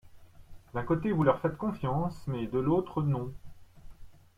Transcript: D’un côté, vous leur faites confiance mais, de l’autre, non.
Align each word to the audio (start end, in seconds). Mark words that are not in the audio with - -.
D’un 0.73 0.81
côté, 0.81 1.11
vous 1.11 1.21
leur 1.21 1.39
faites 1.41 1.57
confiance 1.59 2.23
mais, 2.25 2.47
de 2.47 2.57
l’autre, 2.57 3.03
non. 3.03 3.31